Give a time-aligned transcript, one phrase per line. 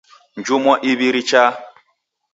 [0.39, 1.51] Njumwa iw'i richaa.